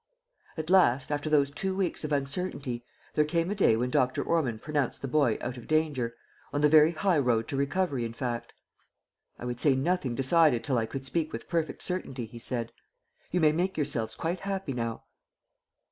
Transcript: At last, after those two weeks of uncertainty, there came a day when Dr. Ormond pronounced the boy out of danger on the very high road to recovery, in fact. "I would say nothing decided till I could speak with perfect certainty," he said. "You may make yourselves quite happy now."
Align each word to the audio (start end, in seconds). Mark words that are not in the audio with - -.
At 0.57 0.71
last, 0.71 1.11
after 1.11 1.29
those 1.29 1.51
two 1.51 1.75
weeks 1.75 2.03
of 2.03 2.11
uncertainty, 2.11 2.83
there 3.13 3.23
came 3.23 3.51
a 3.51 3.53
day 3.53 3.75
when 3.75 3.91
Dr. 3.91 4.23
Ormond 4.23 4.59
pronounced 4.63 5.03
the 5.03 5.07
boy 5.07 5.37
out 5.41 5.57
of 5.57 5.67
danger 5.67 6.15
on 6.51 6.61
the 6.61 6.69
very 6.69 6.93
high 6.93 7.19
road 7.19 7.47
to 7.49 7.55
recovery, 7.55 8.03
in 8.03 8.13
fact. 8.13 8.55
"I 9.37 9.45
would 9.45 9.59
say 9.59 9.75
nothing 9.75 10.15
decided 10.15 10.63
till 10.63 10.79
I 10.79 10.87
could 10.87 11.05
speak 11.05 11.31
with 11.31 11.47
perfect 11.47 11.83
certainty," 11.83 12.25
he 12.25 12.39
said. 12.39 12.71
"You 13.29 13.39
may 13.41 13.51
make 13.51 13.77
yourselves 13.77 14.15
quite 14.15 14.39
happy 14.39 14.73
now." 14.73 15.03